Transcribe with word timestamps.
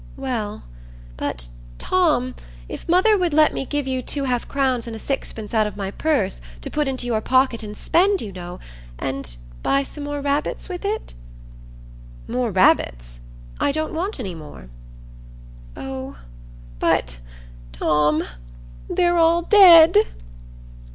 "Well, 0.17 0.63
but, 1.15 1.49
Tom—if 1.77 2.89
mother 2.89 3.15
would 3.19 3.35
let 3.35 3.53
me 3.53 3.65
give 3.65 3.85
you 3.85 4.01
two 4.01 4.23
half 4.23 4.47
crowns 4.47 4.87
and 4.87 4.95
a 4.95 4.97
sixpence 4.97 5.53
out 5.53 5.67
of 5.67 5.77
my 5.77 5.91
purse 5.91 6.41
to 6.61 6.71
put 6.71 6.87
into 6.87 7.05
your 7.05 7.21
pocket 7.21 7.61
and 7.61 7.77
spend, 7.77 8.19
you 8.19 8.31
know, 8.31 8.59
and 8.97 9.35
buy 9.61 9.83
some 9.83 10.03
more 10.05 10.19
rabbits 10.19 10.67
with 10.67 10.85
it?" 10.85 11.13
"More 12.27 12.49
rabbits? 12.49 13.19
I 13.59 13.71
don't 13.71 13.93
want 13.93 14.19
any 14.19 14.33
more." 14.33 14.69
"Oh, 15.77 16.17
but, 16.79 17.19
Tom, 17.71 18.23
they're 18.89 19.19
all 19.19 19.43
dead." 19.43 19.95